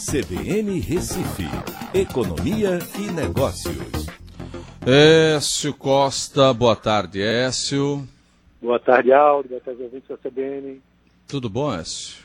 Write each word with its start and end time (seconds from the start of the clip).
CBN 0.00 0.80
Recife, 0.80 1.44
Economia 1.92 2.78
e 2.98 3.12
Negócios. 3.12 4.06
Écio 4.86 5.74
Costa, 5.74 6.54
boa 6.54 6.74
tarde, 6.74 7.20
Écio. 7.20 8.08
Boa 8.62 8.80
tarde, 8.80 9.12
Aldo. 9.12 9.50
Boa 9.50 9.60
tarde, 9.60 9.82
ouvintes 9.82 10.08
da 10.08 10.16
CBN. 10.16 10.80
Tudo 11.28 11.50
bom, 11.50 11.74
Écio? 11.74 12.24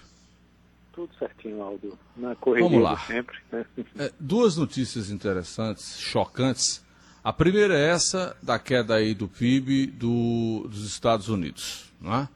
Tudo 0.94 1.10
certinho, 1.20 1.62
Aldo. 1.62 2.00
Na 2.16 2.34
correria 2.36 2.70
Vamos 2.70 2.82
lá. 2.82 2.98
sempre. 3.00 3.38
Né? 3.52 3.66
É, 4.00 4.12
duas 4.18 4.56
notícias 4.56 5.10
interessantes, 5.10 6.00
chocantes. 6.00 6.82
A 7.22 7.34
primeira 7.34 7.78
é 7.78 7.90
essa 7.90 8.38
da 8.42 8.58
queda 8.58 8.96
aí 8.96 9.14
do 9.14 9.28
PIB 9.28 9.88
do, 9.88 10.66
dos 10.70 10.86
Estados 10.86 11.28
Unidos, 11.28 11.92
não 12.00 12.16
é? 12.16 12.30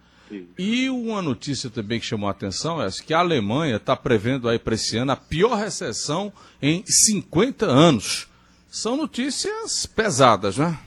E 0.58 0.90
uma 0.90 1.22
notícia 1.22 1.70
também 1.70 2.00
que 2.00 2.06
chamou 2.06 2.28
a 2.28 2.32
atenção 2.32 2.82
é 2.82 2.88
que 3.06 3.14
a 3.14 3.20
Alemanha 3.20 3.78
está 3.78 3.96
prevendo 3.96 4.48
aí 4.48 4.60
para 4.60 4.76
esse 4.76 4.98
ano 4.98 5.12
a 5.12 5.16
pior 5.16 5.56
recessão 5.56 6.32
em 6.62 6.84
50 6.86 7.66
anos. 7.66 8.30
São 8.68 8.96
notícias 8.96 9.86
pesadas, 9.86 10.58
né? 10.58 10.78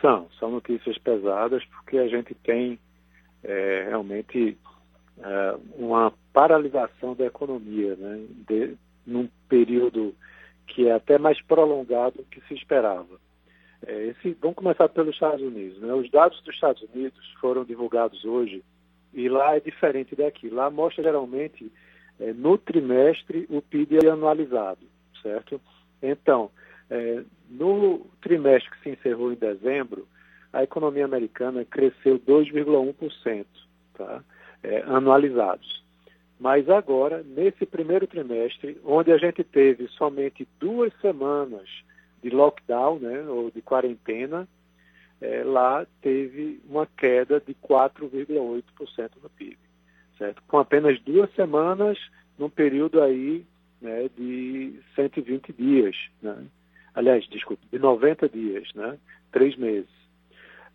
São, 0.00 0.28
são 0.38 0.50
notícias 0.50 0.98
pesadas 0.98 1.64
porque 1.66 1.98
a 1.98 2.08
gente 2.08 2.34
tem 2.34 2.78
é, 3.44 3.86
realmente 3.88 4.56
é, 5.18 5.56
uma 5.76 6.12
paralisação 6.32 7.14
da 7.14 7.26
economia, 7.26 7.94
né? 7.96 8.24
De, 8.48 8.76
num 9.06 9.28
período 9.48 10.14
que 10.66 10.88
é 10.88 10.92
até 10.92 11.18
mais 11.18 11.40
prolongado 11.42 12.18
do 12.18 12.24
que 12.24 12.40
se 12.48 12.54
esperava. 12.54 13.20
É, 13.86 14.06
esse, 14.06 14.36
vamos 14.40 14.56
começar 14.56 14.88
pelos 14.88 15.14
Estados 15.14 15.40
Unidos. 15.40 15.80
Né? 15.80 15.92
Os 15.94 16.10
dados 16.10 16.40
dos 16.42 16.54
Estados 16.54 16.82
Unidos 16.94 17.18
foram 17.40 17.64
divulgados 17.64 18.24
hoje 18.24 18.62
e 19.12 19.28
lá 19.28 19.56
é 19.56 19.60
diferente 19.60 20.14
daqui. 20.14 20.48
Lá 20.48 20.70
mostra 20.70 21.02
geralmente 21.02 21.70
é, 22.18 22.32
no 22.32 22.58
trimestre 22.58 23.46
o 23.48 23.62
PIB 23.62 24.06
anualizado, 24.06 24.86
certo? 25.22 25.60
Então, 26.02 26.50
é, 26.90 27.22
no 27.48 28.06
trimestre 28.20 28.70
que 28.70 28.82
se 28.82 28.90
encerrou 28.90 29.32
em 29.32 29.36
dezembro, 29.36 30.06
a 30.52 30.62
economia 30.62 31.04
americana 31.04 31.64
cresceu 31.64 32.18
2,1%, 32.18 33.46
tá? 33.94 34.22
É, 34.62 34.82
anualizados. 34.82 35.82
Mas 36.38 36.68
agora, 36.68 37.22
nesse 37.22 37.66
primeiro 37.66 38.06
trimestre, 38.06 38.78
onde 38.84 39.12
a 39.12 39.18
gente 39.18 39.44
teve 39.44 39.88
somente 39.88 40.46
duas 40.58 40.92
semanas 41.00 41.68
de 42.22 42.30
lockdown, 42.30 42.98
né, 42.98 43.22
ou 43.28 43.50
de 43.50 43.62
quarentena, 43.62 44.48
é, 45.20 45.44
lá 45.44 45.86
teve 46.00 46.60
uma 46.68 46.86
queda 46.86 47.40
de 47.40 47.54
4,8% 47.54 49.10
no 49.22 49.28
PIB, 49.30 49.58
certo? 50.16 50.42
Com 50.48 50.58
apenas 50.58 50.98
duas 51.00 51.32
semanas, 51.34 51.98
num 52.38 52.48
período 52.48 53.02
aí 53.02 53.44
né, 53.80 54.08
de 54.16 54.80
120 54.94 55.52
dias, 55.52 55.96
né? 56.22 56.46
aliás, 56.94 57.26
desculpe, 57.28 57.66
de 57.70 57.78
90 57.78 58.28
dias, 58.28 58.68
né? 58.74 58.98
Três 59.32 59.56
meses. 59.56 59.90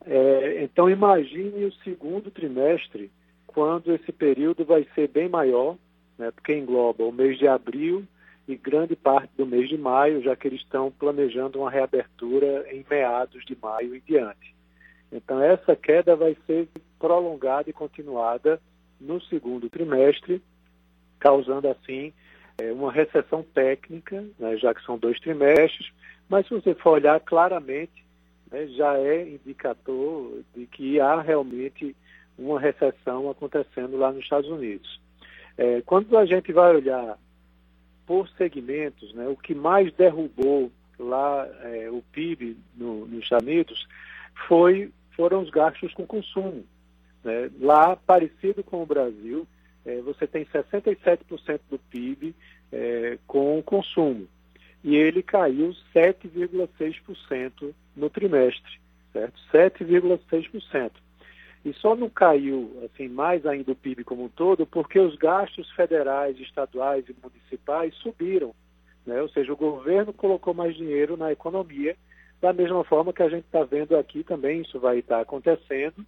É, 0.05 0.63
então 0.63 0.89
imagine 0.89 1.65
o 1.65 1.73
segundo 1.83 2.29
trimestre, 2.29 3.11
quando 3.47 3.93
esse 3.93 4.11
período 4.11 4.63
vai 4.65 4.85
ser 4.93 5.07
bem 5.07 5.29
maior, 5.29 5.77
né, 6.17 6.31
porque 6.31 6.53
engloba 6.53 7.03
o 7.03 7.11
mês 7.11 7.37
de 7.37 7.47
abril 7.47 8.05
e 8.47 8.55
grande 8.55 8.95
parte 8.95 9.31
do 9.35 9.45
mês 9.45 9.69
de 9.69 9.77
maio, 9.77 10.21
já 10.21 10.35
que 10.35 10.47
eles 10.47 10.61
estão 10.61 10.91
planejando 10.91 11.59
uma 11.59 11.71
reabertura 11.71 12.65
em 12.71 12.85
meados 12.89 13.43
de 13.45 13.57
maio 13.59 13.95
e 13.95 14.01
diante. 14.01 14.55
Então, 15.11 15.41
essa 15.41 15.75
queda 15.75 16.15
vai 16.15 16.35
ser 16.45 16.67
prolongada 16.99 17.69
e 17.69 17.73
continuada 17.73 18.61
no 18.99 19.21
segundo 19.21 19.69
trimestre, 19.69 20.41
causando 21.19 21.67
assim 21.67 22.13
é, 22.57 22.71
uma 22.71 22.91
recessão 22.91 23.43
técnica, 23.43 24.23
né, 24.39 24.57
já 24.57 24.73
que 24.73 24.83
são 24.83 24.97
dois 24.97 25.19
trimestres, 25.19 25.91
mas 26.29 26.47
se 26.47 26.53
você 26.53 26.73
for 26.75 26.91
olhar 26.91 27.19
claramente, 27.19 28.05
né, 28.51 28.67
já 28.67 28.97
é 28.97 29.27
indicador 29.27 30.41
de 30.55 30.65
que 30.67 30.99
há 30.99 31.21
realmente 31.21 31.95
uma 32.37 32.59
recessão 32.59 33.29
acontecendo 33.29 33.97
lá 33.97 34.11
nos 34.11 34.23
Estados 34.23 34.49
Unidos. 34.49 34.99
É, 35.57 35.81
quando 35.81 36.17
a 36.17 36.25
gente 36.25 36.51
vai 36.51 36.75
olhar 36.75 37.17
por 38.05 38.29
segmentos, 38.37 39.13
né, 39.13 39.27
o 39.27 39.35
que 39.35 39.55
mais 39.55 39.91
derrubou 39.93 40.71
lá 40.99 41.47
é, 41.63 41.89
o 41.89 42.01
PIB 42.11 42.57
no, 42.75 43.05
nos 43.05 43.23
Estados 43.23 43.47
Unidos 43.47 43.87
foi, 44.47 44.91
foram 45.15 45.41
os 45.41 45.49
gastos 45.49 45.93
com 45.93 46.05
consumo. 46.05 46.65
Né? 47.23 47.49
Lá, 47.59 47.95
parecido 47.95 48.63
com 48.63 48.81
o 48.81 48.85
Brasil, 48.85 49.47
é, 49.85 49.99
você 50.01 50.25
tem 50.27 50.45
67% 50.45 51.59
do 51.69 51.79
PIB 51.79 52.35
é, 52.71 53.17
com 53.27 53.61
consumo. 53.63 54.27
E 54.83 54.95
ele 54.95 55.23
caiu 55.23 55.75
7,6% 55.93 57.73
no 57.95 58.09
trimestre, 58.09 58.79
certo? 59.11 59.39
7,6%. 59.51 60.91
E 61.65 61.73
só 61.73 61.95
não 61.95 62.07
caiu 62.07 62.79
assim 62.85 63.09
mais 63.09 63.43
ainda 63.43 63.71
o 63.71 63.75
PIB 63.75 64.03
como 64.03 64.25
um 64.25 64.29
todo 64.29 64.67
porque 64.67 64.99
os 64.99 65.15
gastos 65.15 65.69
federais, 65.71 66.39
estaduais 66.39 67.03
e 67.09 67.15
municipais 67.21 67.95
subiram. 67.95 68.53
Né? 69.03 69.19
Ou 69.19 69.27
seja, 69.29 69.51
o 69.51 69.57
governo 69.57 70.13
colocou 70.13 70.53
mais 70.53 70.75
dinheiro 70.75 71.17
na 71.17 71.31
economia, 71.31 71.97
da 72.39 72.53
mesma 72.53 72.83
forma 72.83 73.11
que 73.11 73.23
a 73.23 73.29
gente 73.29 73.45
está 73.45 73.63
vendo 73.63 73.97
aqui 73.97 74.23
também, 74.23 74.61
isso 74.61 74.79
vai 74.79 74.99
estar 74.99 75.19
acontecendo 75.19 76.05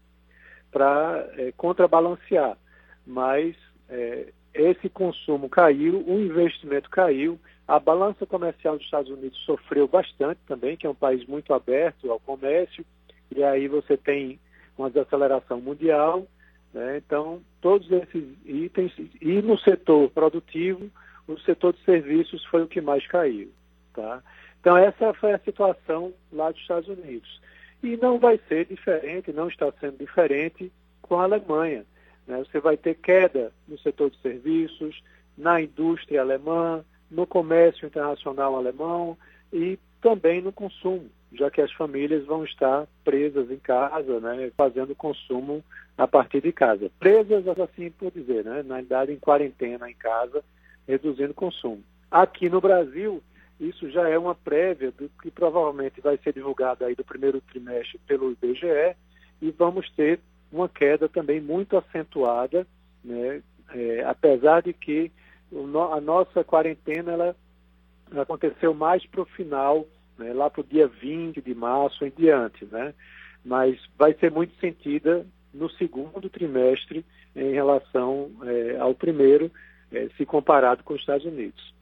para 0.71 1.27
é, 1.37 1.51
contrabalancear. 1.57 2.55
Mas 3.03 3.55
é, 3.89 4.27
esse 4.53 4.87
consumo 4.89 5.49
caiu, 5.49 6.03
o 6.05 6.19
investimento 6.19 6.87
caiu, 6.87 7.39
a 7.67 7.79
balança 7.79 8.27
comercial 8.27 8.77
dos 8.77 8.85
Estados 8.85 9.09
Unidos 9.11 9.39
sofreu 9.39 9.87
bastante 9.87 10.39
também, 10.47 10.77
que 10.77 10.85
é 10.85 10.89
um 10.89 10.95
país 10.95 11.25
muito 11.25 11.51
aberto 11.51 12.11
ao 12.11 12.19
comércio, 12.19 12.85
e 13.35 13.43
aí 13.43 13.67
você 13.67 13.97
tem 13.97 14.39
uma 14.77 14.89
desaceleração 14.89 15.59
mundial. 15.59 16.27
Né? 16.73 16.97
Então, 16.97 17.41
todos 17.61 17.89
esses 17.91 18.23
itens, 18.45 18.93
e 19.21 19.41
no 19.41 19.57
setor 19.57 20.09
produtivo, 20.11 20.89
o 21.27 21.37
setor 21.39 21.73
de 21.73 21.83
serviços 21.83 22.43
foi 22.45 22.63
o 22.63 22.67
que 22.67 22.81
mais 22.81 23.05
caiu. 23.07 23.49
Tá? 23.93 24.21
Então, 24.59 24.77
essa 24.77 25.13
foi 25.13 25.33
a 25.33 25.39
situação 25.39 26.13
lá 26.31 26.51
dos 26.51 26.61
Estados 26.61 26.89
Unidos. 26.89 27.41
E 27.81 27.97
não 27.97 28.19
vai 28.19 28.39
ser 28.47 28.65
diferente, 28.65 29.31
não 29.31 29.47
está 29.47 29.71
sendo 29.79 29.97
diferente 29.97 30.71
com 31.01 31.19
a 31.19 31.23
Alemanha. 31.23 31.85
Né? 32.25 32.37
Você 32.39 32.59
vai 32.59 32.77
ter 32.77 32.95
queda 32.95 33.51
no 33.67 33.77
setor 33.79 34.09
de 34.09 34.19
serviços, 34.21 35.01
na 35.37 35.61
indústria 35.61 36.21
alemã, 36.21 36.83
no 37.09 37.25
comércio 37.25 37.85
internacional 37.85 38.55
alemão 38.55 39.17
e 39.53 39.79
também 40.01 40.41
no 40.41 40.51
consumo 40.51 41.09
já 41.37 41.49
que 41.49 41.61
as 41.61 41.71
famílias 41.71 42.25
vão 42.25 42.43
estar 42.43 42.87
presas 43.03 43.49
em 43.51 43.57
casa, 43.57 44.19
né, 44.19 44.51
fazendo 44.57 44.95
consumo 44.95 45.63
a 45.97 46.07
partir 46.07 46.41
de 46.41 46.51
casa. 46.51 46.91
Presas, 46.99 47.47
assim 47.47 47.91
por 47.91 48.11
dizer, 48.11 48.43
né, 48.43 48.63
na 48.63 48.75
verdade 48.75 49.11
em 49.11 49.19
quarentena 49.19 49.89
em 49.89 49.95
casa, 49.95 50.43
reduzindo 50.87 51.31
o 51.31 51.35
consumo. 51.35 51.83
Aqui 52.09 52.49
no 52.49 52.61
Brasil, 52.61 53.21
isso 53.59 53.89
já 53.89 54.07
é 54.07 54.17
uma 54.17 54.35
prévia 54.35 54.91
do 54.91 55.09
que 55.21 55.29
provavelmente 55.31 56.01
vai 56.01 56.17
ser 56.17 56.33
divulgado 56.33 56.85
aí 56.85 56.95
do 56.95 57.03
primeiro 57.03 57.41
trimestre 57.41 57.99
pelo 58.07 58.31
IBGE 58.31 58.95
e 59.41 59.51
vamos 59.51 59.89
ter 59.91 60.19
uma 60.51 60.69
queda 60.69 61.09
também 61.09 61.41
muito 61.41 61.77
acentuada, 61.77 62.65
né, 63.03 63.41
é, 63.73 64.03
apesar 64.05 64.61
de 64.61 64.73
que 64.73 65.11
a 65.93 66.01
nossa 66.01 66.43
quarentena 66.43 67.13
ela 67.13 67.35
aconteceu 68.15 68.73
mais 68.73 69.05
para 69.05 69.21
o 69.21 69.25
final 69.25 69.85
né, 70.17 70.33
lá 70.33 70.49
para 70.49 70.61
o 70.61 70.63
dia 70.63 70.87
20 70.87 71.41
de 71.41 71.55
março 71.55 72.05
em 72.05 72.11
diante, 72.15 72.65
né? 72.65 72.93
Mas 73.43 73.79
vai 73.97 74.13
ser 74.13 74.31
muito 74.31 74.53
sentida 74.59 75.25
no 75.53 75.69
segundo 75.71 76.29
trimestre 76.29 77.05
em 77.35 77.51
relação 77.53 78.31
é, 78.43 78.77
ao 78.77 78.93
primeiro, 78.93 79.51
é, 79.91 80.09
se 80.17 80.25
comparado 80.25 80.83
com 80.83 80.93
os 80.93 80.99
Estados 80.99 81.25
Unidos. 81.25 81.73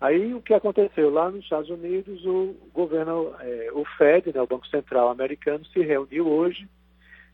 Aí 0.00 0.32
o 0.32 0.40
que 0.40 0.54
aconteceu 0.54 1.10
lá 1.10 1.30
nos 1.30 1.42
Estados 1.42 1.68
Unidos, 1.68 2.24
o 2.24 2.56
governo, 2.72 3.34
é, 3.40 3.70
o 3.72 3.84
Fed, 3.98 4.32
né, 4.32 4.40
o 4.40 4.46
Banco 4.46 4.66
Central 4.68 5.10
americano, 5.10 5.64
se 5.66 5.80
reuniu 5.80 6.26
hoje 6.26 6.66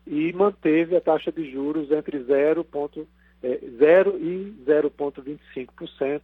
e 0.05 0.33
manteve 0.33 0.95
a 0.95 1.01
taxa 1.01 1.31
de 1.31 1.49
juros 1.49 1.91
entre 1.91 2.21
0, 2.21 2.63
ponto, 2.65 3.07
é, 3.41 3.59
0 3.77 4.17
e 4.17 4.53
0,25%, 4.65 6.21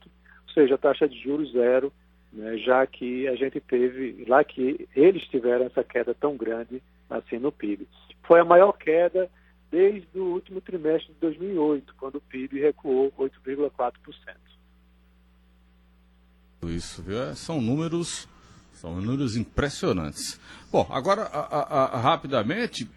ou 0.48 0.54
seja, 0.54 0.76
a 0.76 0.78
taxa 0.78 1.08
de 1.08 1.18
juros 1.18 1.52
zero 1.54 1.94
né, 2.34 2.58
já 2.58 2.86
que 2.88 3.28
a 3.28 3.36
gente 3.36 3.60
teve, 3.60 4.26
lá 4.28 4.44
que 4.44 4.88
eles 4.96 5.24
tiveram 5.28 5.66
essa 5.66 5.84
queda 5.84 6.14
tão 6.14 6.36
grande 6.36 6.82
assim 7.10 7.38
no 7.38 7.52
PIB. 7.52 7.88
Foi 8.24 8.40
a 8.40 8.46
maior 8.46 8.74
queda 8.74 9.30
desde 9.72 10.20
o 10.20 10.26
último 10.26 10.60
trimestre 10.62 11.14
de 11.14 11.20
2008, 11.20 11.96
quando 11.96 12.16
o 12.16 12.22
PIB 12.22 12.60
recuou 12.60 13.12
8,4%. 13.18 13.94
Isso, 16.66 17.02
viu? 17.02 17.22
É, 17.22 17.36
são 17.36 17.62
números 17.62 18.28
São 18.74 19.00
números 19.00 19.38
impressionantes. 19.38 20.40
Bom, 20.72 20.86
agora, 20.90 21.24
a, 21.24 21.40
a, 21.40 21.86
a, 21.96 22.00
rapidamente, 22.00 22.90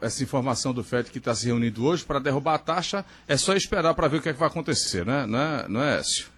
essa 0.00 0.22
informação 0.22 0.72
do 0.72 0.84
FED 0.84 1.10
que 1.10 1.18
está 1.18 1.34
se 1.34 1.46
reunindo 1.46 1.84
hoje 1.84 2.04
para 2.04 2.20
derrubar 2.20 2.54
a 2.54 2.58
taxa, 2.58 3.04
é 3.26 3.36
só 3.36 3.54
esperar 3.54 3.94
para 3.94 4.06
ver 4.06 4.18
o 4.18 4.22
que, 4.22 4.28
é 4.28 4.32
que 4.32 4.38
vai 4.38 4.48
acontecer, 4.48 5.04
né? 5.04 5.24
É, 5.24 5.68
não 5.68 5.82
é 5.82 5.98
Écio? 5.98 6.28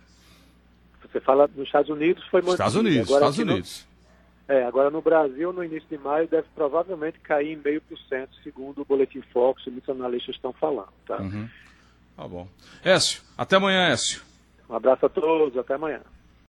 Você 1.12 1.20
fala 1.20 1.49
nos 1.55 1.67
Estados 1.67 1.91
Unidos, 1.91 2.25
foi 2.29 2.41
muito. 2.41 2.55
Estados 2.55 2.75
Unidos, 2.75 3.09
agora, 3.09 3.26
Estados 3.26 3.38
Unidos. 3.38 3.87
No, 4.49 4.55
é, 4.55 4.64
agora 4.64 4.91
no 4.91 5.03
Brasil, 5.03 5.53
no 5.53 5.62
início 5.62 5.88
de 5.88 5.99
maio, 5.99 6.26
deve 6.26 6.47
provavelmente 6.55 7.19
cair 7.20 7.53
em 7.53 7.56
meio 7.56 7.81
por 7.82 7.99
cento, 8.09 8.35
segundo 8.43 8.81
o 8.81 8.85
Boletim 8.85 9.20
Fox, 9.32 9.62
muitos 9.67 9.88
analistas 9.91 10.35
estão 10.35 10.53
falando, 10.55 10.93
tá? 11.06 11.20
Uhum. 11.20 11.49
Tá 12.17 12.26
bom. 12.26 12.49
Écio, 12.82 13.23
até 13.37 13.56
amanhã, 13.56 13.88
Écio. 13.88 14.23
Um 14.69 14.75
abraço 14.75 15.05
a 15.05 15.09
todos, 15.09 15.56
até 15.59 15.75
amanhã. 15.75 16.00